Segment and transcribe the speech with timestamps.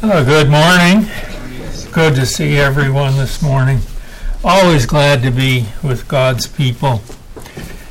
[0.00, 1.10] Oh, good morning.
[1.90, 3.80] Good to see everyone this morning.
[4.44, 7.02] Always glad to be with God's people.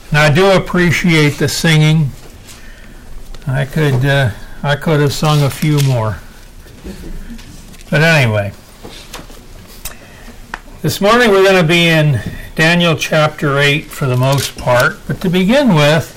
[0.08, 2.12] And I do appreciate the singing.
[3.46, 4.32] I could uh,
[4.64, 6.20] I could have sung a few more.
[7.90, 8.54] But anyway,
[10.82, 12.22] this morning we're going to be in
[12.56, 15.06] Daniel chapter 8 for the most part.
[15.08, 16.14] But to begin with,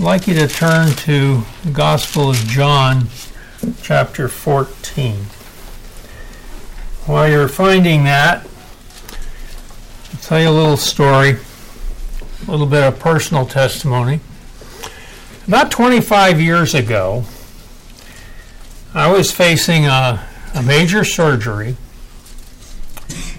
[0.00, 3.06] I'd like you to turn to the Gospel of John
[3.82, 5.14] chapter 14.
[7.06, 8.46] While you're finding that,
[10.12, 11.36] I'll tell you a little story,
[12.46, 14.20] a little bit of personal testimony.
[15.46, 17.24] About 25 years ago,
[18.92, 21.76] I was facing a, a major surgery,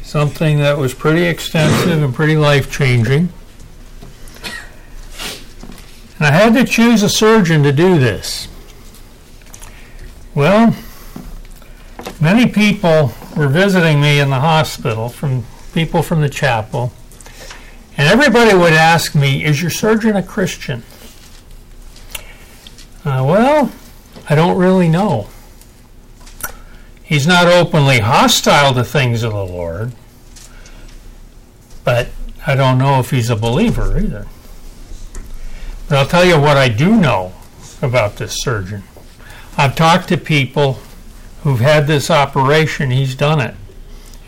[0.04, 3.30] something that was pretty extensive and pretty life changing.
[6.18, 8.48] And I had to choose a surgeon to do this.
[10.38, 10.76] Well,
[12.22, 16.94] many people were visiting me in the hospital from people from the chapel,
[17.98, 20.84] and everybody would ask me, Is your surgeon a Christian?
[23.04, 23.72] Uh, well,
[24.30, 25.28] I don't really know.
[27.04, 29.94] He's not openly hostile to things of the Lord,
[31.84, 32.10] but
[32.46, 34.28] I don't know if he's a believer either.
[35.90, 37.34] But I'll tell you what I do know
[37.82, 38.84] about this surgeon.
[39.60, 40.80] I've talked to people
[41.42, 43.56] who've had this operation, he's done it,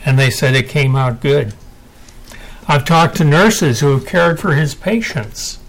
[0.04, 1.54] and they said it came out good.
[2.68, 5.60] I've talked to nurses who have cared for his patients,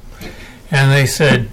[0.71, 1.51] and they said,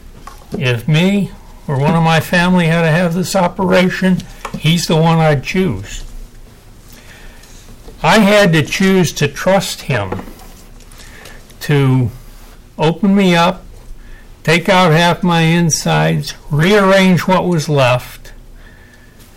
[0.58, 1.32] if me
[1.68, 4.20] or one of my family had to have this operation,
[4.58, 6.06] he's the one I'd choose.
[8.02, 10.22] I had to choose to trust him
[11.62, 12.10] to
[12.78, 13.66] open me up
[14.48, 18.31] take out half my insides, rearrange what was left,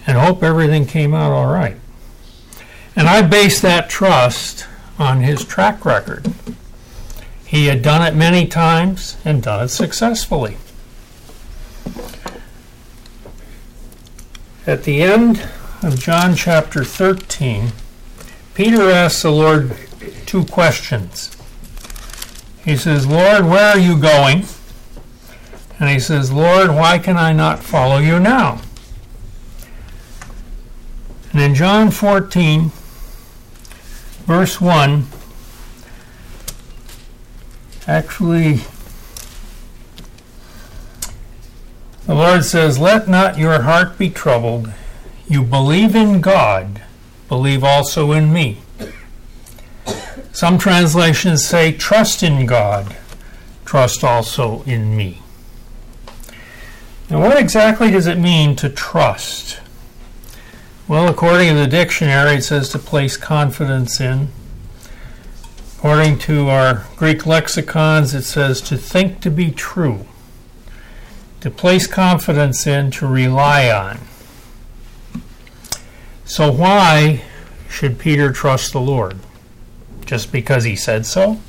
[0.06, 1.76] and hope everything came out all right.
[2.94, 4.68] And I based that trust
[5.00, 6.32] on his track record.
[7.44, 10.56] He had done it many times and done it successfully.
[14.64, 15.44] At the end
[15.82, 17.72] of John chapter 13,
[18.54, 19.76] Peter asks the Lord
[20.26, 21.36] two questions.
[22.64, 24.44] He says, Lord, where are you going?
[25.80, 28.60] And he says, Lord, why can I not follow you now?
[31.32, 32.70] And in John 14,
[34.26, 35.06] verse 1,
[37.86, 38.60] actually,
[42.06, 44.70] the Lord says, Let not your heart be troubled.
[45.28, 46.82] You believe in God,
[47.28, 48.58] believe also in me.
[50.32, 52.96] Some translations say, Trust in God,
[53.64, 55.19] trust also in me.
[57.10, 59.58] Now, what exactly does it mean to trust?
[60.86, 64.28] Well, according to the dictionary, it says to place confidence in.
[65.76, 70.06] According to our Greek lexicons, it says to think to be true,
[71.40, 73.98] to place confidence in, to rely on.
[76.24, 77.22] So, why
[77.68, 79.18] should Peter trust the Lord?
[80.06, 81.40] Just because he said so?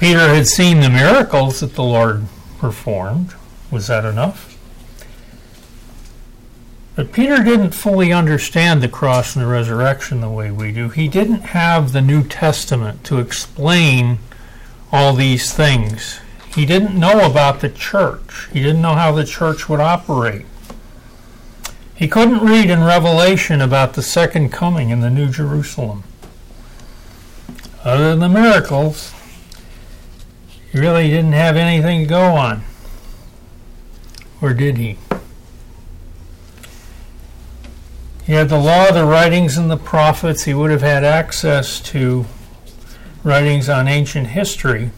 [0.00, 2.24] Peter had seen the miracles that the Lord
[2.58, 3.34] performed.
[3.70, 4.56] Was that enough?
[6.96, 10.88] But Peter didn't fully understand the cross and the resurrection the way we do.
[10.88, 14.18] He didn't have the New Testament to explain
[14.90, 16.18] all these things.
[16.54, 18.48] He didn't know about the church.
[18.52, 20.44] He didn't know how the church would operate.
[21.94, 26.02] He couldn't read in Revelation about the second coming in the New Jerusalem.
[27.84, 29.12] Other than the miracles,
[30.72, 32.64] he really didn't have anything to go on.
[34.40, 34.98] Or did he?
[38.24, 40.44] He had the law, the writings, and the prophets.
[40.44, 42.26] He would have had access to
[43.24, 44.90] writings on ancient history.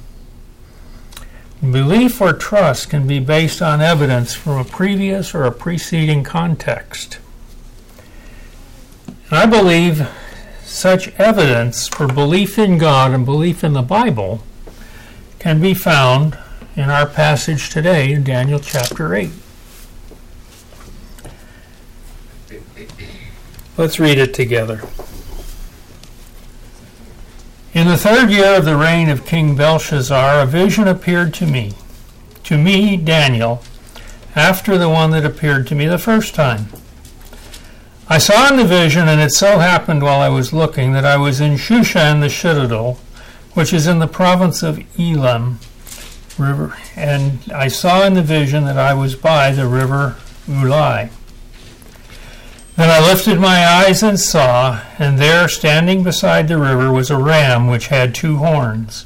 [1.62, 7.19] Belief or trust can be based on evidence from a previous or a preceding context.
[9.06, 10.09] And I believe
[10.64, 14.43] such evidence for belief in God and belief in the Bible
[15.38, 16.37] can be found
[16.76, 19.31] in our passage today in Daniel chapter 8.
[23.76, 24.82] Let's read it together.
[27.72, 31.72] In the third year of the reign of King Belshazzar, a vision appeared to me,
[32.44, 33.62] to me, Daniel,
[34.37, 36.66] after the one that appeared to me the first time.
[38.08, 41.16] I saw in the vision, and it so happened while I was looking, that I
[41.16, 42.99] was in Shushan the citadel,
[43.55, 45.61] which is in the province of Elam,
[46.40, 50.16] river, and I saw in the vision that I was by the river
[50.48, 51.10] Ulai.
[52.76, 57.19] Then I lifted my eyes and saw, and there standing beside the river was a
[57.19, 59.04] ram which had two horns.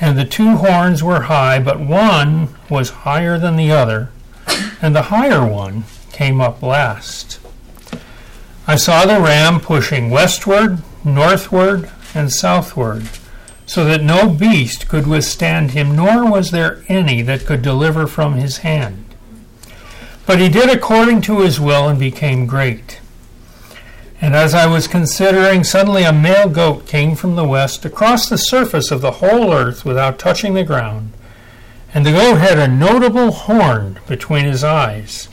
[0.00, 4.10] And the two horns were high, but one was higher than the other,
[4.80, 7.40] and the higher one came up last.
[8.68, 13.08] I saw the ram pushing westward, northward, and southward,
[13.66, 18.34] so that no beast could withstand him, nor was there any that could deliver from
[18.34, 19.04] his hand.
[20.24, 23.00] But he did according to his will and became great.
[24.20, 28.38] And as I was considering, suddenly a male goat came from the west across the
[28.38, 31.12] surface of the whole earth without touching the ground.
[31.92, 35.28] And the goat had a notable horn between his eyes.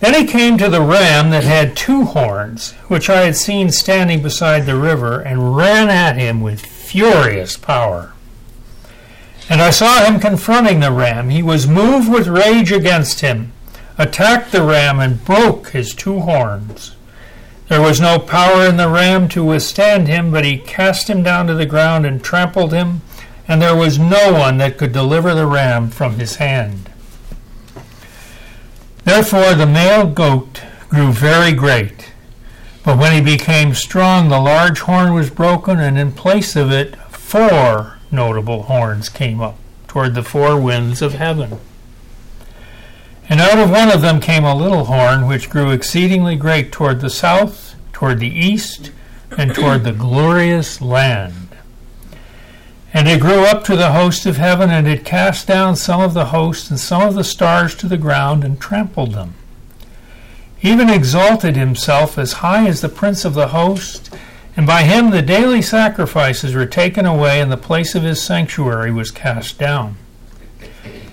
[0.00, 4.22] Then he came to the ram that had two horns, which I had seen standing
[4.22, 8.14] beside the river, and ran at him with furious power.
[9.50, 11.28] And I saw him confronting the ram.
[11.28, 13.52] He was moved with rage against him,
[13.98, 16.96] attacked the ram, and broke his two horns.
[17.68, 21.46] There was no power in the ram to withstand him, but he cast him down
[21.48, 23.02] to the ground and trampled him,
[23.46, 26.88] and there was no one that could deliver the ram from his hand.
[29.04, 32.12] Therefore the male goat grew very great.
[32.86, 36.94] But when he became strong, the large horn was broken, and in place of it,
[37.10, 39.56] four notable horns came up
[39.88, 41.58] toward the four winds of heaven.
[43.28, 47.00] And out of one of them came a little horn, which grew exceedingly great toward
[47.00, 48.92] the south, toward the east,
[49.36, 51.56] and toward the glorious land.
[52.94, 56.14] And it grew up to the host of heaven, and it cast down some of
[56.14, 59.34] the host and some of the stars to the ground, and trampled them.
[60.66, 64.12] Even exalted himself as high as the prince of the host,
[64.56, 68.90] and by him the daily sacrifices were taken away, and the place of his sanctuary
[68.90, 69.96] was cast down.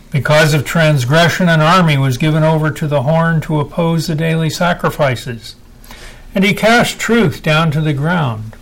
[0.09, 4.49] Because of transgression, an army was given over to the horn to oppose the daily
[4.49, 5.55] sacrifices.
[6.33, 8.55] And he cast truth down to the ground.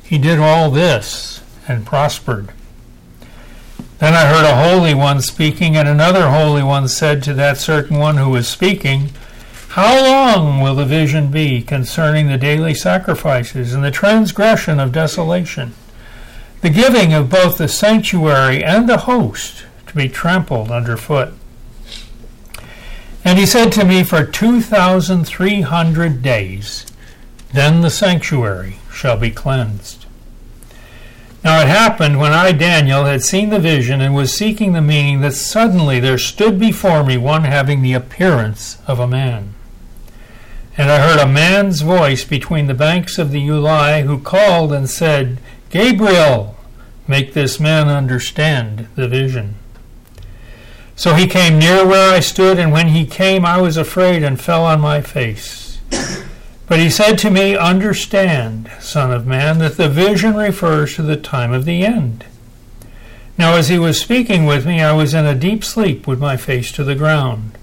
[0.00, 2.52] He did all this and prospered.
[3.98, 7.98] Then I heard a holy one speaking, and another holy one said to that certain
[7.98, 9.10] one who was speaking,
[9.70, 15.74] how long will the vision be concerning the daily sacrifices and the transgression of desolation,
[16.60, 21.34] the giving of both the sanctuary and the host to be trampled underfoot?
[23.24, 26.86] And he said to me, For 2,300 days,
[27.52, 30.04] then the sanctuary shall be cleansed.
[31.44, 35.20] Now it happened when I, Daniel, had seen the vision and was seeking the meaning
[35.20, 39.54] that suddenly there stood before me one having the appearance of a man.
[40.76, 44.88] And I heard a man's voice between the banks of the Ulai who called and
[44.88, 45.38] said,
[45.70, 46.56] Gabriel,
[47.06, 49.56] make this man understand the vision.
[50.96, 54.40] So he came near where I stood, and when he came, I was afraid and
[54.40, 55.78] fell on my face.
[56.66, 61.16] But he said to me, Understand, Son of Man, that the vision refers to the
[61.16, 62.24] time of the end.
[63.36, 66.36] Now, as he was speaking with me, I was in a deep sleep with my
[66.36, 67.58] face to the ground.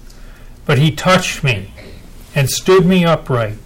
[0.66, 1.72] But he touched me
[2.38, 3.58] and stood me upright.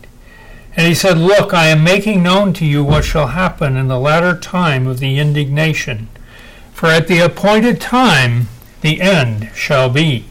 [0.75, 3.99] And he said, Look, I am making known to you what shall happen in the
[3.99, 6.09] latter time of the indignation.
[6.73, 8.49] For at the appointed time
[8.81, 10.25] the end shall be.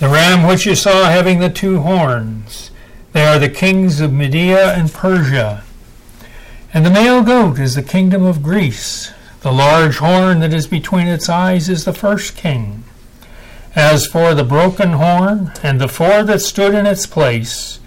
[0.00, 2.72] The ram which you saw having the two horns,
[3.12, 5.62] they are the kings of Media and Persia.
[6.74, 9.12] And the male goat is the kingdom of Greece.
[9.42, 12.82] The large horn that is between its eyes is the first king.
[13.76, 17.78] As for the broken horn and the four that stood in its place,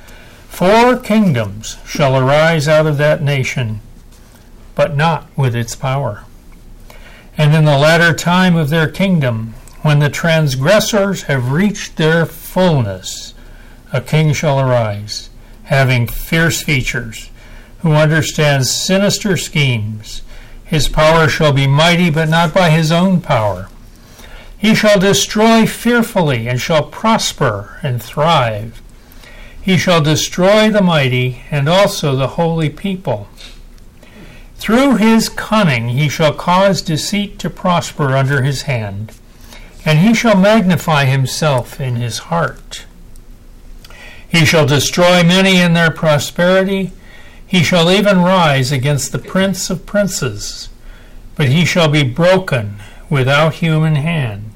[0.47, 3.81] four kingdoms shall arise out of that nation,
[4.75, 6.25] but not with its power.
[7.39, 13.33] And in the latter time of their kingdom, when the transgressors have reached their fullness,
[13.91, 15.31] a king shall arise,
[15.63, 17.31] having fierce features,
[17.79, 20.21] who understands sinister schemes.
[20.65, 23.69] His power shall be mighty, but not by his own power.
[24.59, 28.81] He shall destroy fearfully, and shall prosper and thrive.
[29.61, 33.29] He shall destroy the mighty, and also the holy people.
[34.57, 39.13] Through his cunning he shall cause deceit to prosper under his hand,
[39.85, 42.85] and he shall magnify himself in his heart.
[44.27, 46.91] He shall destroy many in their prosperity.
[47.47, 50.67] He shall even rise against the prince of princes,
[51.35, 52.75] but he shall be broken
[53.09, 54.48] without human hand.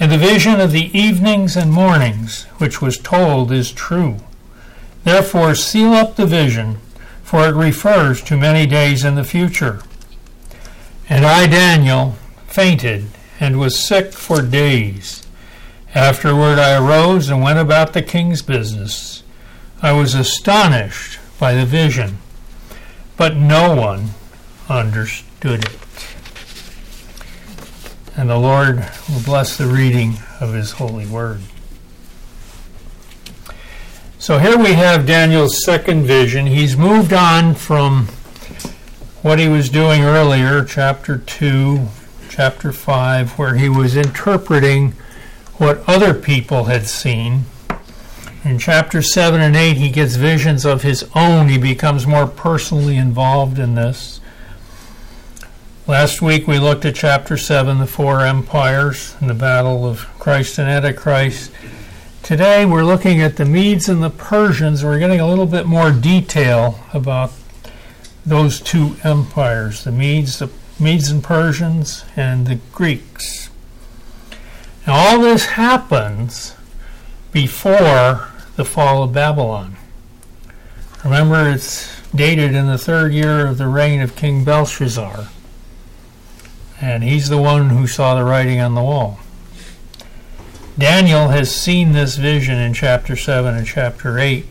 [0.00, 4.18] And the vision of the evenings and mornings which was told is true.
[5.04, 6.78] Therefore, seal up the vision,
[7.22, 9.80] for it refers to many days in the future.
[11.08, 13.06] And I, Daniel, fainted
[13.40, 15.26] and was sick for days.
[15.94, 19.22] Afterward I arose and went about the king's business.
[19.80, 22.18] I was astonished by the vision,
[23.16, 24.10] but no one
[24.68, 25.87] understood it.
[28.18, 31.40] And the Lord will bless the reading of his holy word.
[34.18, 36.46] So here we have Daniel's second vision.
[36.46, 38.08] He's moved on from
[39.22, 41.86] what he was doing earlier, chapter 2,
[42.28, 44.94] chapter 5, where he was interpreting
[45.58, 47.44] what other people had seen.
[48.42, 51.50] In chapter 7 and 8, he gets visions of his own.
[51.50, 54.17] He becomes more personally involved in this.
[55.88, 60.58] Last week we looked at chapter 7, the four empires, and the battle of Christ
[60.58, 61.50] and Antichrist.
[62.22, 64.84] Today we're looking at the Medes and the Persians.
[64.84, 67.32] We're getting a little bit more detail about
[68.26, 73.48] those two empires the Medes, the Medes and Persians, and the Greeks.
[74.86, 76.54] Now, all this happens
[77.32, 79.78] before the fall of Babylon.
[81.02, 85.28] Remember, it's dated in the third year of the reign of King Belshazzar.
[86.80, 89.18] And he's the one who saw the writing on the wall.
[90.78, 94.46] Daniel has seen this vision in chapter 7 and chapter 8.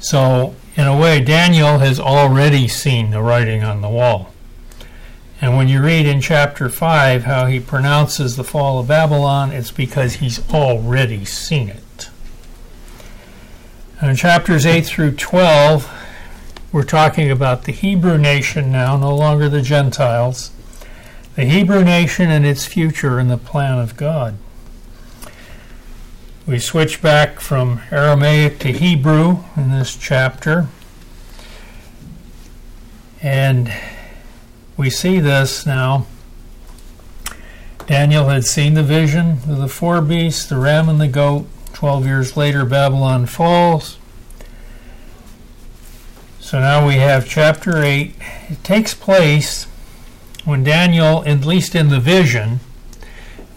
[0.00, 4.32] So, in a way, Daniel has already seen the writing on the wall.
[5.40, 9.70] And when you read in chapter 5 how he pronounces the fall of Babylon, it's
[9.70, 12.10] because he's already seen it.
[14.00, 15.88] And in chapters 8 through 12,
[16.72, 20.50] we're talking about the Hebrew nation now, no longer the Gentiles
[21.36, 24.38] the Hebrew nation and its future in the plan of God.
[26.46, 30.68] We switch back from Aramaic to Hebrew in this chapter.
[33.20, 33.70] And
[34.78, 36.06] we see this now.
[37.86, 41.46] Daniel had seen the vision of the four beasts, the ram and the goat.
[41.74, 43.98] Twelve years later, Babylon falls.
[46.40, 48.14] So now we have chapter 8.
[48.48, 49.66] It takes place
[50.46, 52.60] when Daniel, at least in the vision,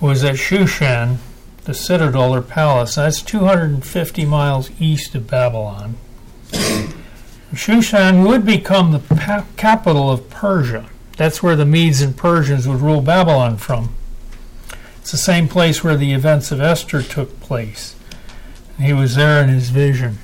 [0.02, 1.18] was at Shushan,
[1.66, 2.96] the citadel or palace.
[2.96, 5.98] That's 250 miles east of Babylon.
[7.54, 10.90] Shushan would become the pa- capital of Persia.
[11.16, 13.94] That's where the Medes and Persians would rule Babylon from.
[14.98, 17.96] It's the same place where the events of Esther took place.
[18.80, 20.18] he was there in his vision.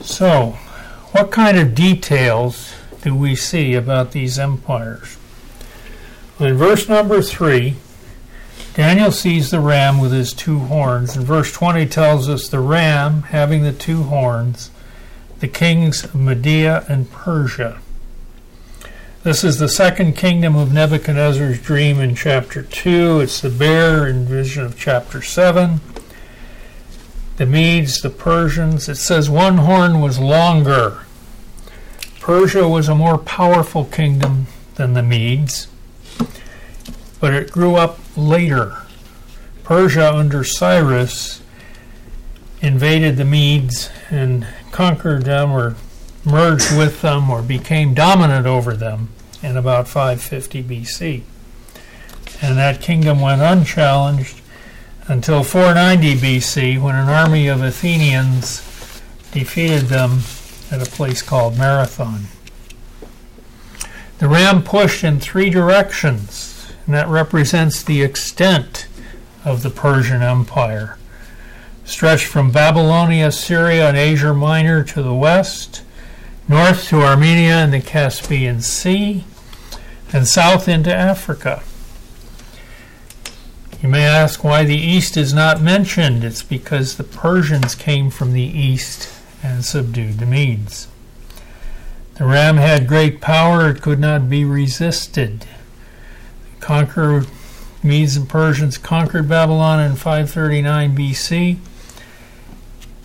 [0.00, 0.58] So,
[1.12, 5.16] what kind of details do we see about these empires?
[6.40, 7.76] In verse number 3,
[8.74, 11.16] Daniel sees the ram with his two horns.
[11.16, 14.70] And verse 20 tells us the ram having the two horns,
[15.40, 17.80] the kings of Media and Persia.
[19.24, 23.20] This is the second kingdom of Nebuchadnezzar's dream in chapter 2.
[23.20, 25.80] It's the bear in vision of chapter 7.
[27.36, 28.88] The Medes, the Persians.
[28.88, 31.04] It says one horn was longer
[32.20, 35.68] Persia was a more powerful kingdom than the Medes,
[37.20, 38.82] but it grew up later.
[39.64, 41.42] Persia under Cyrus
[42.60, 45.76] invaded the Medes and conquered them or
[46.24, 49.08] merged with them or became dominant over them
[49.42, 51.22] in about 550 BC.
[52.42, 54.40] And that kingdom went unchallenged
[55.06, 58.60] until 490 BC when an army of Athenians
[59.32, 60.20] defeated them
[60.70, 62.24] at a place called Marathon.
[64.18, 68.88] The ram pushed in three directions, and that represents the extent
[69.44, 70.98] of the Persian Empire.
[71.84, 75.82] Stretched from Babylonia, Syria, and Asia Minor to the west,
[76.48, 79.24] north to Armenia and the Caspian Sea,
[80.12, 81.62] and south into Africa.
[83.80, 86.24] You may ask why the east is not mentioned.
[86.24, 90.88] It's because the Persians came from the east and subdued the Medes.
[92.14, 95.46] The ram had great power, it could not be resisted.
[96.60, 97.24] Conquer
[97.82, 101.58] Medes and Persians conquered Babylon in 539 BC.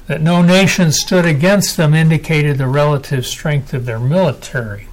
[0.07, 4.87] That no nation stood against them indicated the relative strength of their military.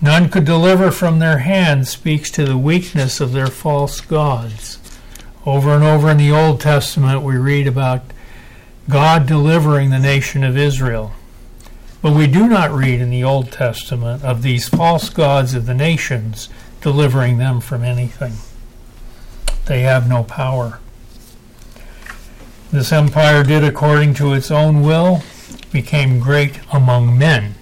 [0.00, 4.78] None could deliver from their hand speaks to the weakness of their false gods.
[5.44, 8.02] Over and over in the Old Testament, we read about
[8.90, 11.12] God delivering the nation of Israel.
[12.02, 15.74] But we do not read in the Old Testament of these false gods of the
[15.74, 16.48] nations
[16.80, 18.34] delivering them from anything.
[19.66, 20.80] They have no power.
[22.72, 25.22] This empire did according to its own will,
[25.72, 27.54] became great among men.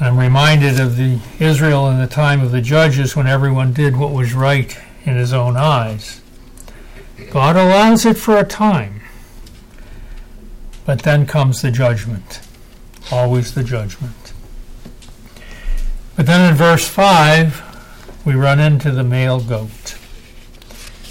[0.00, 4.12] I'm reminded of the Israel in the time of the judges when everyone did what
[4.12, 6.20] was right in his own eyes.
[7.30, 8.99] God allows it for a time,
[10.90, 12.40] but then comes the judgment.
[13.12, 14.32] Always the judgment.
[16.16, 19.96] But then in verse 5, we run into the male goat.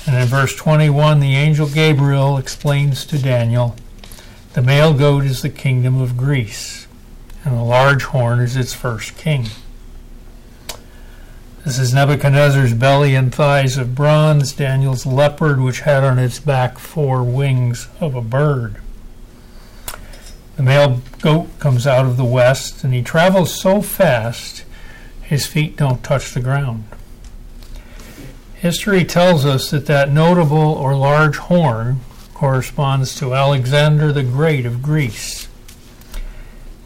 [0.06, 3.78] And in verse 21, the angel Gabriel explains to Daniel
[4.52, 6.86] the male goat is the kingdom of Greece,
[7.46, 9.46] and the large horn is its first king.
[11.64, 16.80] This is Nebuchadnezzar's belly and thighs of bronze, Daniel's leopard, which had on its back
[16.80, 18.82] four wings of a bird.
[20.60, 24.66] The male goat comes out of the west, and he travels so fast
[25.22, 26.84] his feet don't touch the ground.
[28.56, 32.02] History tells us that that notable or large horn
[32.34, 35.48] corresponds to Alexander the Great of Greece.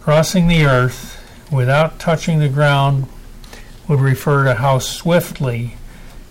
[0.02, 1.20] Crossing the earth
[1.52, 3.08] without touching the ground
[3.88, 5.78] would refer to how swiftly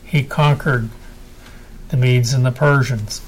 [0.05, 0.91] he conquered
[1.89, 3.21] the Medes and the Persians.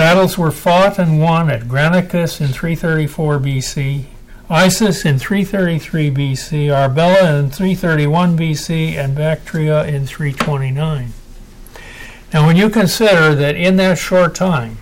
[0.00, 4.04] Battles were fought and won at Granicus in 334 BC,
[4.48, 11.12] Issus in 333 BC, Arbela in 331 BC, and Bactria in 329.
[12.32, 14.78] Now, when you consider that in that short time,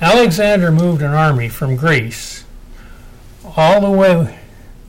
[0.00, 2.44] Alexander moved an army from Greece
[3.56, 4.40] all the way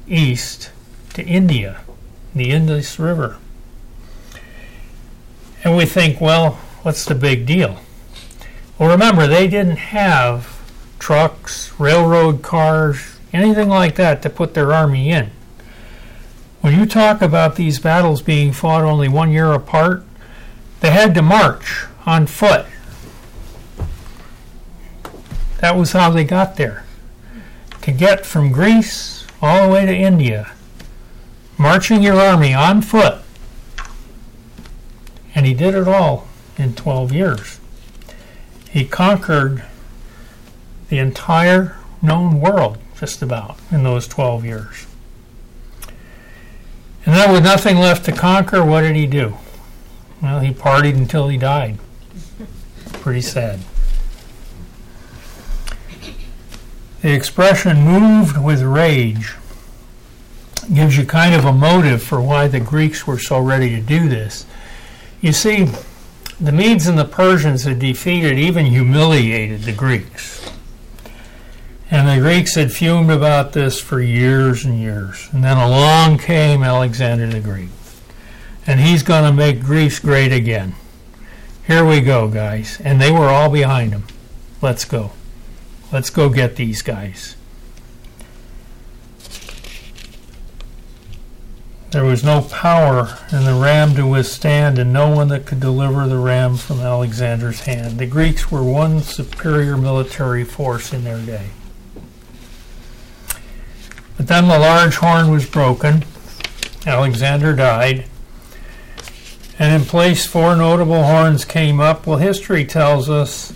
[0.07, 0.71] east
[1.13, 1.81] to India,
[2.33, 3.37] the Indus River.
[5.63, 7.79] And we think, well, what's the big deal?
[8.79, 10.57] Well, remember, they didn't have
[10.99, 15.31] trucks, railroad cars, anything like that to put their army in.
[16.61, 20.05] When you talk about these battles being fought only one year apart,
[20.79, 22.65] they had to march on foot.
[25.59, 26.85] That was how they got there.
[27.81, 30.53] To get from Greece all the way to India,
[31.57, 33.17] marching your army on foot.
[35.35, 37.58] And he did it all in 12 years.
[38.69, 39.63] He conquered
[40.89, 44.87] the entire known world, just about, in those 12 years.
[47.05, 49.37] And then, with nothing left to conquer, what did he do?
[50.21, 51.77] Well, he partied until he died.
[52.93, 53.59] Pretty sad.
[57.01, 59.35] The expression moved with rage
[60.73, 64.07] gives you kind of a motive for why the Greeks were so ready to do
[64.07, 64.45] this.
[65.21, 65.67] You see,
[66.39, 70.49] the Medes and the Persians had defeated, even humiliated the Greeks.
[71.91, 75.27] And the Greeks had fumed about this for years and years.
[75.31, 77.69] And then along came Alexander the Great
[78.69, 80.75] and he's going to make Greece great again.
[81.65, 82.79] Here we go, guys.
[82.83, 84.03] And they were all behind him.
[84.61, 85.11] Let's go.
[85.91, 87.35] Let's go get these guys.
[91.91, 96.07] There was no power in the ram to withstand, and no one that could deliver
[96.07, 97.97] the ram from Alexander's hand.
[97.97, 101.47] The Greeks were one superior military force in their day.
[104.17, 106.05] But then the large horn was broken.
[106.85, 108.05] Alexander died
[109.59, 112.07] and in place four notable horns came up.
[112.07, 113.53] Well, history tells us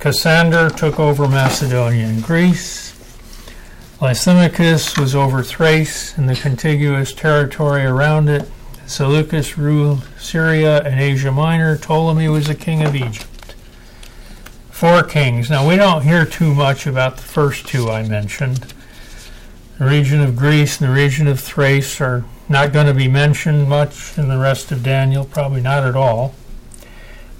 [0.00, 2.85] Cassander took over Macedonia and Greece.
[3.98, 8.46] Lysimachus was over Thrace and the contiguous territory around it.
[8.86, 11.78] Seleucus ruled Syria and Asia Minor.
[11.78, 13.54] Ptolemy was the king of Egypt.
[14.70, 15.48] Four kings.
[15.48, 18.74] Now, we don't hear too much about the first two I mentioned.
[19.78, 23.66] The region of Greece and the region of Thrace are not going to be mentioned
[23.66, 26.34] much in the rest of Daniel, probably not at all.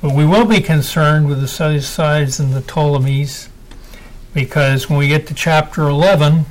[0.01, 3.51] But we will be concerned with the Seleucids and the Ptolemies
[4.37, 6.44] because when we get to chapter 11,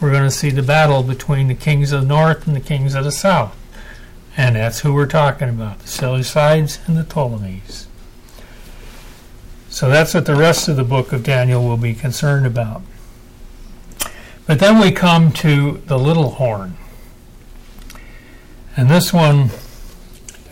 [0.00, 2.94] we're going to see the battle between the kings of the north and the kings
[2.94, 3.56] of the south.
[4.36, 7.88] And that's who we're talking about the Seleucids and the Ptolemies.
[9.68, 12.82] So that's what the rest of the book of Daniel will be concerned about.
[14.46, 16.76] But then we come to the little horn.
[18.76, 19.50] And this one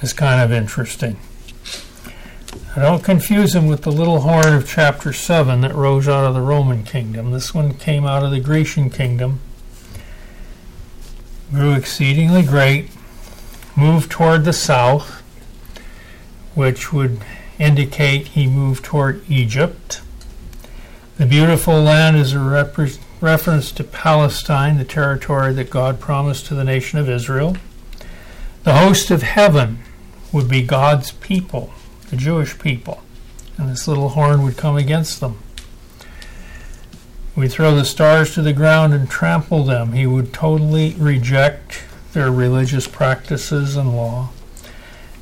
[0.00, 1.16] is kind of interesting.
[2.74, 6.40] Don't confuse him with the little horn of chapter 7 that rose out of the
[6.40, 7.30] Roman kingdom.
[7.30, 9.40] This one came out of the Grecian kingdom,
[11.50, 12.88] grew exceedingly great,
[13.76, 15.22] moved toward the south,
[16.54, 17.20] which would
[17.58, 20.00] indicate he moved toward Egypt.
[21.18, 26.54] The beautiful land is a repre- reference to Palestine, the territory that God promised to
[26.54, 27.58] the nation of Israel.
[28.64, 29.80] The host of heaven
[30.32, 31.70] would be God's people,
[32.12, 33.02] the Jewish people,
[33.56, 35.38] and this little horn would come against them.
[37.34, 39.94] We throw the stars to the ground and trample them.
[39.94, 44.28] He would totally reject their religious practices and law.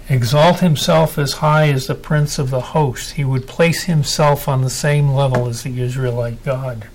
[0.09, 3.12] exalt himself as high as the prince of the host.
[3.12, 6.88] He would place himself on the same level as the Israelite God.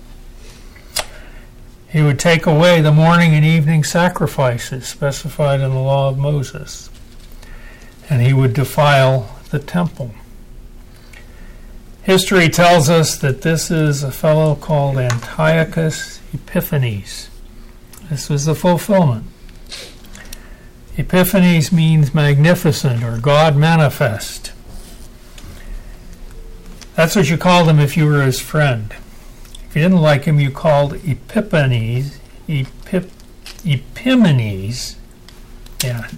[1.88, 6.90] He would take away the morning and evening sacrifices specified in the law of Moses,
[8.10, 10.10] and he would defile the temple.
[12.02, 17.30] History tells us that this is a fellow called Antiochus Epiphanes.
[18.10, 19.24] This was the fulfillment.
[20.98, 24.52] Epiphanes means magnificent or God manifest.
[26.94, 28.94] That's what you called him if you were his friend.
[29.68, 33.08] If you didn't like him, you called Epiphanes, Epip,
[33.64, 34.96] Epimanes,
[35.82, 36.08] yeah,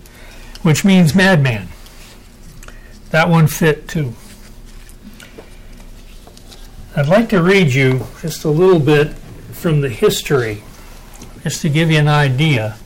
[0.62, 1.68] which means madman.
[3.10, 4.14] That one fit too.
[6.96, 9.14] I'd like to read you just a little bit
[9.52, 10.62] from the history,
[11.42, 12.76] just to give you an idea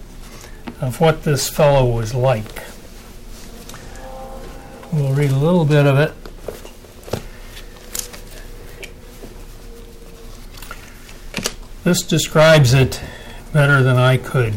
[0.80, 2.62] of what this fellow was like.
[4.92, 6.12] We'll read a little bit of it.
[11.84, 13.00] This describes it
[13.52, 14.54] better than I could.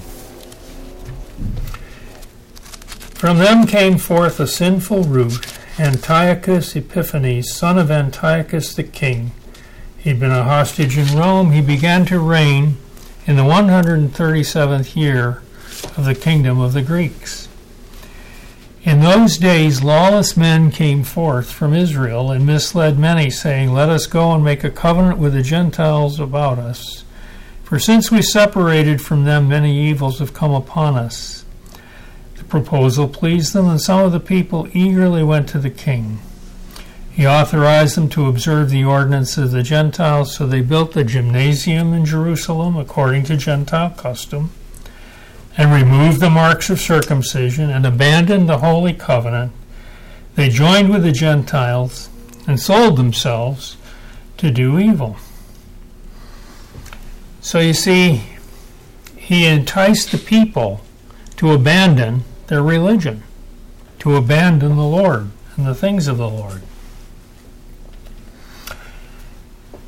[3.16, 9.32] From them came forth a sinful root, Antiochus Epiphanes, son of Antiochus the king
[10.06, 11.52] He'd been a hostage in Rome.
[11.52, 12.78] He began to reign
[13.26, 15.42] in the 137th year
[15.98, 17.48] of the kingdom of the Greeks.
[18.84, 24.06] In those days, lawless men came forth from Israel and misled many, saying, Let us
[24.06, 27.04] go and make a covenant with the Gentiles about us.
[27.64, 31.45] For since we separated from them, many evils have come upon us.
[32.50, 36.20] Proposal pleased them, and some of the people eagerly went to the king.
[37.12, 41.94] He authorized them to observe the ordinance of the Gentiles, so they built the gymnasium
[41.94, 44.52] in Jerusalem according to Gentile custom,
[45.58, 49.54] and removed the marks of circumcision, and abandoned the holy covenant.
[50.36, 52.10] They joined with the Gentiles
[52.46, 53.78] and sold themselves
[54.38, 55.16] to do evil.
[57.40, 58.24] So you see,
[59.16, 60.82] he enticed the people
[61.38, 63.24] to abandon their religion,
[64.00, 66.62] to abandon the Lord and the things of the Lord.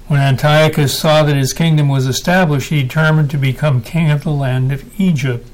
[0.08, 4.32] When Antiochus saw that his kingdom was established, he determined to become king of the
[4.32, 5.50] land of Egypt,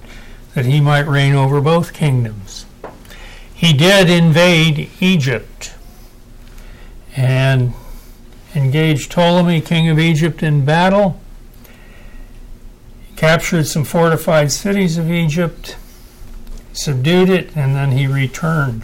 [0.53, 2.67] that he might reign over both kingdoms.
[3.51, 5.73] He did invade Egypt
[7.15, 7.73] and
[8.53, 11.19] engaged Ptolemy, king of Egypt, in battle.
[13.07, 15.77] He captured some fortified cities of Egypt,
[16.73, 18.83] subdued it, and then he returned.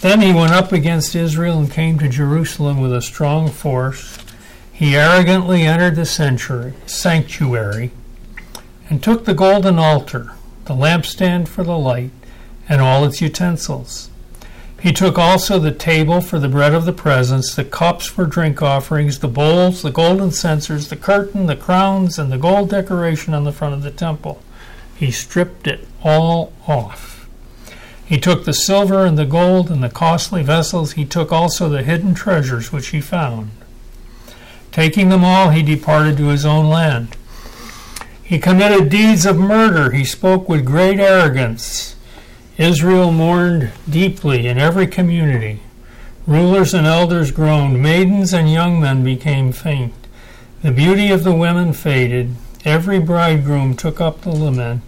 [0.00, 4.18] Then he went up against Israel and came to Jerusalem with a strong force.
[4.70, 7.90] He arrogantly entered the sanctuary
[8.90, 10.32] and took the golden altar,
[10.66, 12.10] the lampstand for the light,
[12.68, 14.10] and all its utensils.
[14.82, 18.60] He took also the table for the bread of the presence, the cups for drink
[18.60, 23.44] offerings, the bowls, the golden censers, the curtain, the crowns, and the gold decoration on
[23.44, 24.42] the front of the temple.
[24.94, 27.26] He stripped it all off.
[28.04, 30.92] He took the silver and the gold and the costly vessels.
[30.92, 33.50] He took also the hidden treasures which he found.
[34.70, 37.16] Taking them all, he departed to his own land.
[38.22, 39.92] He committed deeds of murder.
[39.92, 41.96] He spoke with great arrogance.
[42.58, 45.60] Israel mourned deeply in every community.
[46.26, 47.82] Rulers and elders groaned.
[47.82, 49.94] Maidens and young men became faint.
[50.62, 52.34] The beauty of the women faded.
[52.64, 54.82] Every bridegroom took up the lament.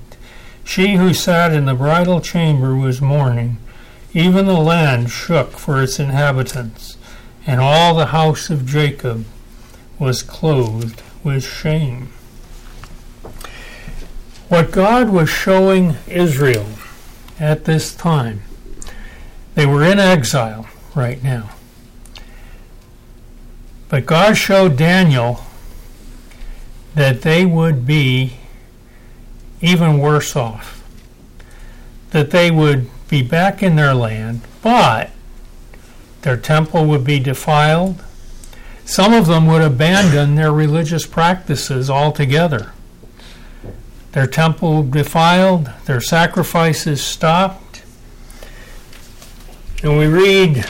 [0.67, 3.59] She who sat in the bridal chamber was mourning.
[4.13, 6.99] Even the land shook for its inhabitants,
[7.47, 9.25] and all the house of Jacob
[9.99, 12.09] was clothed with shame.
[14.49, 16.67] What God was showing Israel
[17.39, 18.43] at this time,
[19.55, 21.51] they were in exile right now.
[23.89, 25.43] But God showed Daniel
[26.97, 28.39] that they would be
[29.61, 30.83] even worse off.
[32.11, 35.11] That they would be back in their land, but
[36.23, 38.03] their temple would be defiled.
[38.85, 42.73] Some of them would abandon their religious practices altogether.
[44.13, 47.83] Their temple defiled, their sacrifices stopped.
[49.83, 50.65] And we read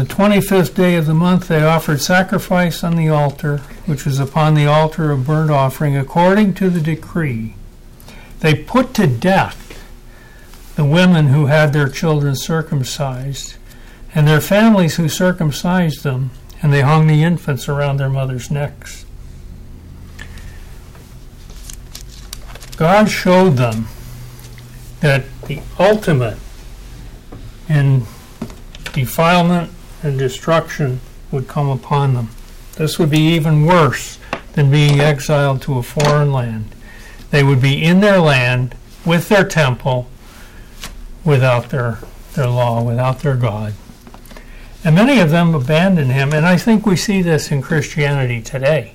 [0.00, 4.54] the 25th day of the month, they offered sacrifice on the altar, which was upon
[4.54, 7.54] the altar of burnt offering, according to the decree.
[8.38, 9.78] They put to death
[10.74, 13.56] the women who had their children circumcised,
[14.14, 16.30] and their families who circumcised them,
[16.62, 19.04] and they hung the infants around their mothers' necks.
[22.78, 23.88] God showed them
[25.00, 26.38] that the ultimate
[27.68, 28.06] in
[28.94, 29.70] defilement
[30.02, 32.28] and destruction would come upon them.
[32.76, 34.18] This would be even worse
[34.52, 36.74] than being exiled to a foreign land.
[37.30, 40.08] They would be in their land with their temple
[41.24, 41.98] without their,
[42.34, 43.74] their law, without their God.
[44.82, 48.94] And many of them abandoned him, and I think we see this in Christianity today.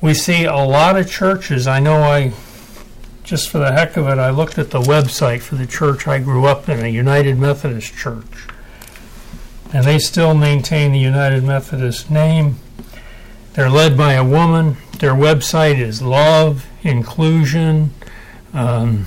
[0.00, 1.66] We see a lot of churches.
[1.66, 2.32] I know I,
[3.22, 6.20] just for the heck of it, I looked at the website for the church I
[6.20, 8.47] grew up in, a United Methodist church.
[9.72, 12.56] And they still maintain the United Methodist name.
[13.52, 14.76] They're led by a woman.
[14.98, 17.92] Their website is love, inclusion,
[18.54, 19.06] um,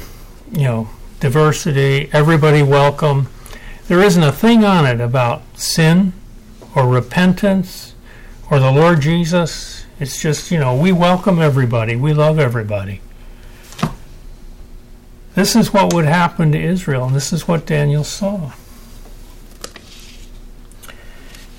[0.51, 3.27] you know, diversity, everybody welcome.
[3.87, 6.13] There isn't a thing on it about sin
[6.75, 7.93] or repentance
[8.49, 9.85] or the Lord Jesus.
[9.99, 13.01] It's just, you know, we welcome everybody, we love everybody.
[15.35, 18.51] This is what would happen to Israel, and this is what Daniel saw.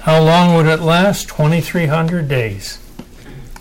[0.02, 1.28] How long would it last?
[1.28, 2.80] 2,300 days.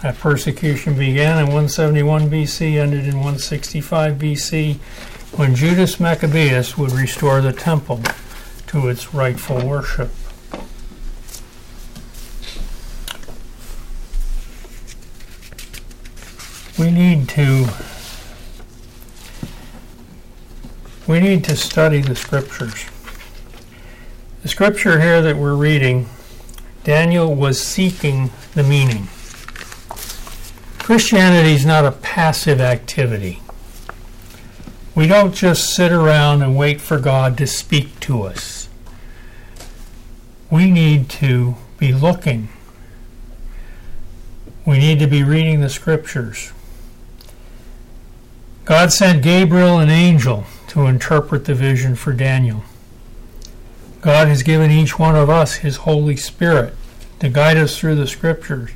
[0.01, 4.77] That persecution began in 171 BC, ended in 165 BC,
[5.37, 8.01] when Judas Maccabeus would restore the temple
[8.69, 10.09] to its rightful worship.
[16.79, 17.67] We need to
[21.07, 22.87] we need to study the scriptures.
[24.41, 26.09] The scripture here that we're reading,
[26.83, 29.07] Daniel was seeking the meaning.
[30.79, 33.41] Christianity is not a passive activity.
[34.95, 38.67] We don't just sit around and wait for God to speak to us.
[40.49, 42.49] We need to be looking.
[44.65, 46.51] We need to be reading the scriptures.
[48.65, 52.63] God sent Gabriel, an angel, to interpret the vision for Daniel.
[54.01, 56.73] God has given each one of us His Holy Spirit
[57.19, 58.71] to guide us through the scriptures,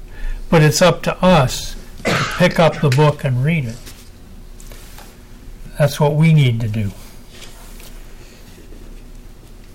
[0.52, 3.78] but it's up to us to pick up the book and read it.
[5.80, 6.92] That's what we need to do.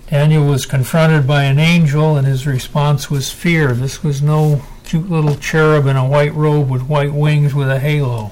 [0.09, 3.73] Daniel was confronted by an angel, and his response was fear.
[3.73, 7.79] This was no cute little cherub in a white robe with white wings with a
[7.79, 8.31] halo.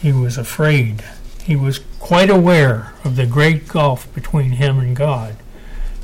[0.00, 1.04] He was afraid.
[1.44, 5.36] He was quite aware of the great gulf between him and God.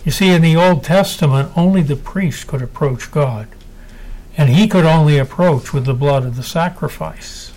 [0.05, 3.49] You see, in the Old Testament, only the priest could approach God
[4.41, 7.53] and he could only approach with the blood of the sacrifice.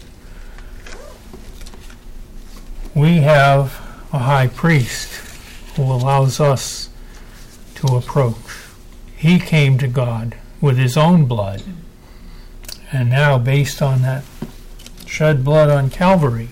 [2.93, 3.79] We have
[4.11, 5.13] a high priest
[5.75, 6.89] who allows us
[7.75, 8.35] to approach.
[9.15, 11.63] He came to God with his own blood.
[12.91, 14.23] And now, based on that
[15.07, 16.49] shed blood on Calvary,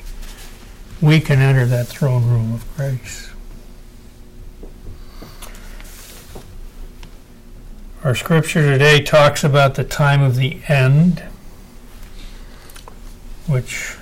[1.02, 3.31] we can enter that throne room of grace.
[8.04, 11.20] Our scripture today talks about the time of the end,
[13.48, 13.96] which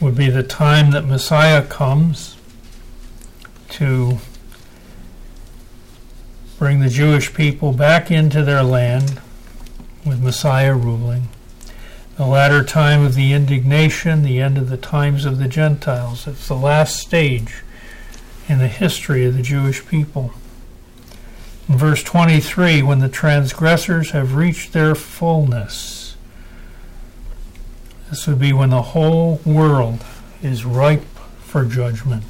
[0.00, 2.38] would be the time that Messiah comes
[3.68, 4.16] to
[6.58, 9.20] bring the Jewish people back into their land
[10.06, 11.28] with Messiah ruling.
[12.16, 16.26] The latter time of the indignation, the end of the times of the Gentiles.
[16.26, 17.62] It's the last stage
[18.48, 20.32] in the history of the Jewish people.
[21.68, 26.16] Verse 23, when the transgressors have reached their fullness,
[28.08, 30.04] this would be when the whole world
[30.42, 31.02] is ripe
[31.40, 32.22] for judgment.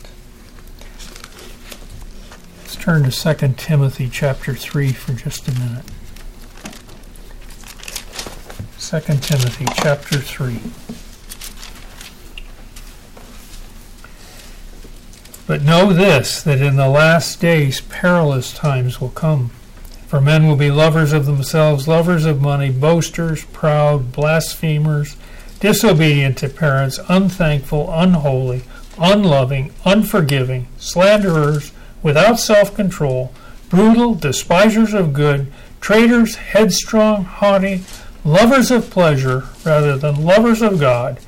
[2.61, 5.85] Let's turn to 2 Timothy chapter 3 for just a minute.
[8.81, 10.61] 2 Timothy chapter 3.
[15.47, 19.51] But know this, that in the last days perilous times will come.
[20.09, 25.17] For men will be lovers of themselves, lovers of money, boasters, proud, blasphemers,
[25.61, 28.65] disobedient to parents, unthankful, unholy,
[28.99, 31.71] unloving, unforgiving, slanderers,
[32.03, 33.33] without self control,
[33.69, 37.83] brutal, despisers of good, traitors, headstrong, haughty,
[38.25, 41.21] lovers of pleasure rather than lovers of God,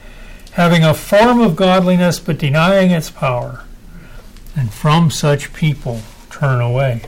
[0.52, 3.64] having a form of godliness but denying its power
[4.58, 7.02] and from such people turn away.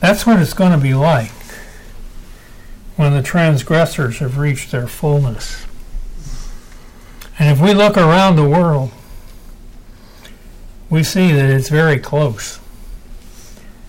[0.00, 1.30] That's what it's going to be like
[2.96, 5.64] when the transgressors have reached their fullness.
[7.38, 8.90] And if we look around the world,
[10.90, 12.58] we see that it's very close.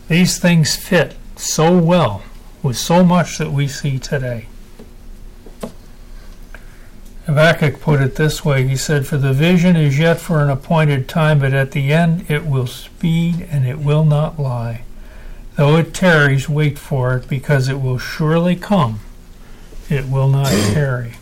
[0.09, 2.21] These things fit so well
[2.61, 4.45] with so much that we see today.
[7.25, 11.07] Habakkuk put it this way He said, For the vision is yet for an appointed
[11.07, 14.83] time, but at the end it will speed and it will not lie.
[15.55, 18.99] Though it tarries, wait for it, because it will surely come.
[19.89, 21.13] It will not tarry.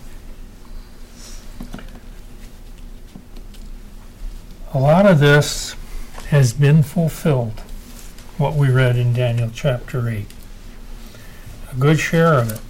[4.73, 5.75] A lot of this
[6.29, 7.59] has been fulfilled,
[8.37, 10.25] what we read in Daniel chapter 8.
[11.73, 12.61] A good share of it.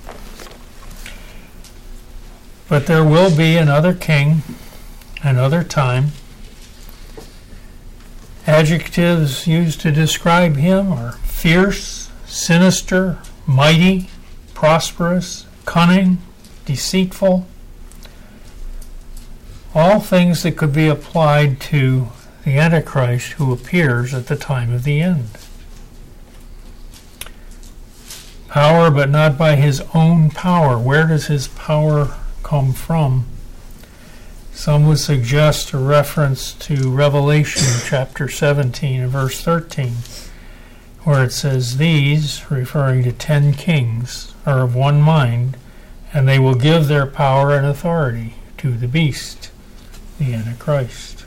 [2.71, 4.43] But there will be another king,
[5.21, 6.13] another time.
[8.47, 14.09] Adjectives used to describe him are fierce, sinister, mighty,
[14.53, 16.19] prosperous, cunning,
[16.63, 17.45] deceitful,
[19.75, 22.07] all things that could be applied to
[22.45, 25.27] the Antichrist who appears at the time of the end.
[28.47, 30.79] Power, but not by his own power.
[30.79, 32.15] Where does his power
[32.51, 33.23] come from?
[34.51, 39.93] Some would suggest a reference to Revelation chapter 17 and verse 13,
[41.05, 45.55] where it says, These, referring to ten kings, are of one mind,
[46.13, 49.49] and they will give their power and authority to the beast
[50.19, 51.23] the Antichrist.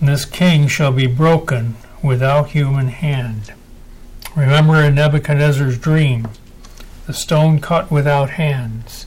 [0.00, 3.52] This king shall be broken without human hand.
[4.34, 6.28] Remember in Nebuchadnezzar's dream,
[7.12, 9.04] the stone cut without hands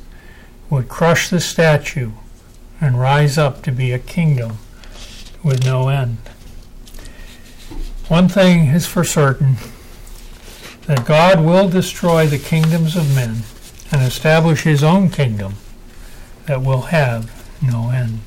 [0.69, 2.11] would crush the statue
[2.79, 4.59] and rise up to be a kingdom
[5.43, 6.19] with no end.
[8.07, 9.55] One thing is for certain
[10.85, 13.37] that God will destroy the kingdoms of men
[13.91, 15.55] and establish his own kingdom
[16.45, 18.19] that will have no end.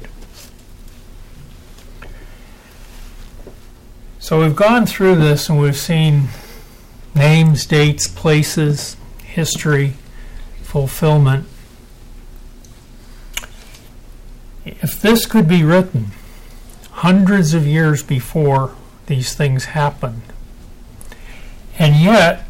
[4.18, 6.30] So we've gone through this and we've seen
[7.14, 8.96] names, dates, places,
[9.38, 9.92] history,
[10.62, 11.46] fulfillment.
[14.64, 16.06] If this could be written
[16.90, 18.74] hundreds of years before
[19.06, 20.22] these things happened,
[21.78, 22.48] and yet,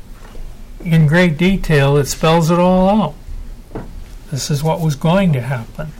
[0.82, 3.14] in great detail, it spells it all out.
[4.30, 5.92] This is what was going to happen.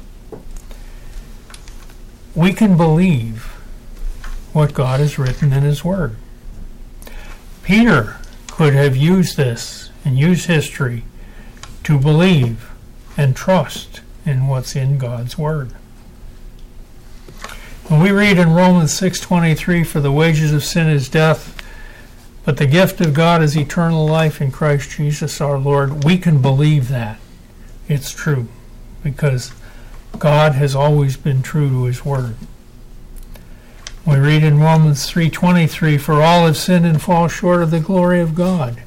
[2.35, 3.43] We can believe
[4.55, 6.17] what God has written in His Word.
[7.63, 8.17] Peter
[8.51, 11.05] could have used this and use history
[11.85, 12.71] to believe
[13.17, 15.73] and trust in what's in God's Word.
[17.89, 21.55] When we read in Romans 6:23 for the wages of sin is death
[22.45, 26.43] but the gift of God is eternal life in Christ Jesus our Lord we can
[26.43, 27.19] believe that
[27.89, 28.49] it's true
[29.03, 29.53] because
[30.19, 32.37] God has always been true to his word.
[34.05, 38.21] We read in Romans 3:23 for all have sinned and fall short of the glory
[38.21, 38.83] of God.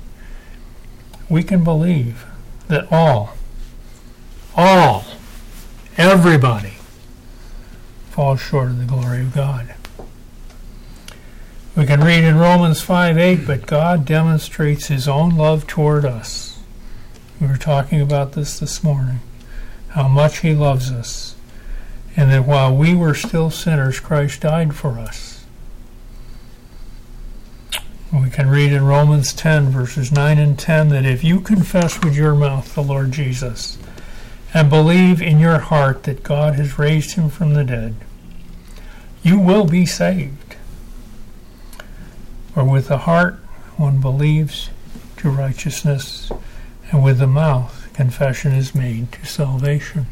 [1.32, 2.26] We can believe
[2.68, 3.34] that all
[4.56, 5.06] all
[5.98, 6.74] everybody
[8.12, 9.74] falls short of the glory of God.
[11.76, 16.52] We can read in Romans 5:8 but God demonstrates his own love toward us
[17.42, 19.20] we were talking about this this morning.
[19.90, 21.36] How much He loves us.
[22.16, 25.31] And that while we were still sinners, Christ died for us.
[28.14, 32.14] We can read in Romans 10, verses 9 and 10, that if you confess with
[32.14, 33.78] your mouth the Lord Jesus
[34.54, 37.96] and believe in your heart that God has raised him from the dead,
[39.24, 40.58] you will be saved.
[42.54, 43.36] For with the heart
[43.78, 44.72] one believes
[45.18, 46.34] to righteousness
[46.92, 50.08] and with the mouth confession is made to salvation.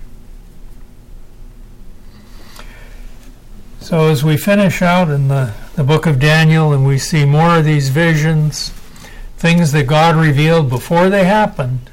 [3.89, 7.57] So, as we finish out in the, the book of Daniel and we see more
[7.57, 8.69] of these visions,
[9.37, 11.89] things that God revealed before they happened,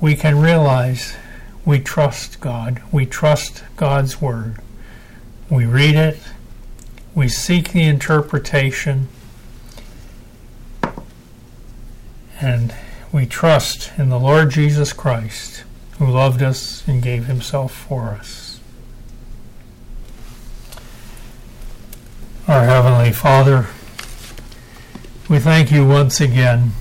[0.00, 1.16] we can realize
[1.64, 2.80] we trust God.
[2.92, 4.58] We trust God's Word.
[5.50, 6.20] We read it,
[7.16, 9.08] we seek the interpretation,
[12.40, 12.72] And
[13.10, 15.64] we trust in the Lord Jesus Christ,
[15.98, 18.47] who loved us and gave himself for us.
[22.48, 23.66] Our Heavenly Father,
[25.28, 26.72] we thank you once again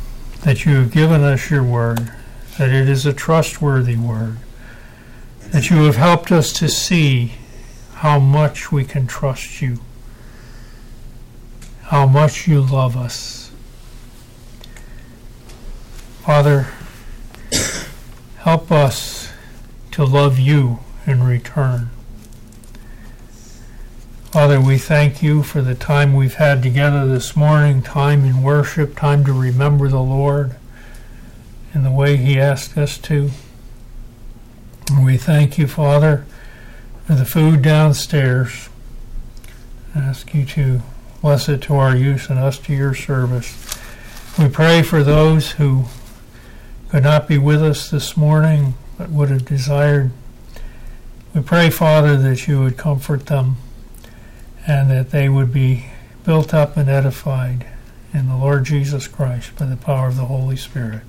[0.44, 2.12] that you have given us your word,
[2.58, 4.38] that it is a trustworthy word,
[5.52, 7.34] that you have helped us to see
[7.96, 9.80] how much we can trust you,
[11.84, 13.38] how much you love us
[16.28, 16.68] Father,
[18.40, 19.32] help us
[19.92, 21.90] to love you in return.
[24.38, 28.96] Father, we thank you for the time we've had together this morning, time in worship,
[28.96, 30.58] time to remember the Lord,
[31.74, 33.32] in the way He asked us to.
[34.92, 36.28] And we thank you, Father,
[37.08, 38.70] for the food downstairs.
[39.96, 40.82] I ask you to
[41.22, 43.76] bless it to our use and us to your service.
[44.38, 45.86] We pray for those who
[46.90, 50.12] could not be with us this morning but would have desired.
[51.34, 53.58] We pray, Father, that you would comfort them
[54.68, 55.86] and that they would be
[56.26, 57.66] built up and edified
[58.14, 61.04] in the Lord Jesus Christ by the power of the Holy Spirit.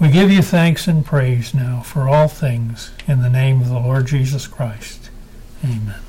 [0.00, 3.78] We give you thanks and praise now for all things in the name of the
[3.78, 5.10] Lord Jesus Christ.
[5.62, 6.03] Amen.